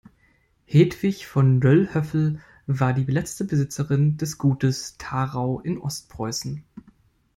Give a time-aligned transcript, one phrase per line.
[0.65, 6.63] Hedwig von Lölhöffel war die letzte Besitzerin des Gutes Tharau in Ostpreußen.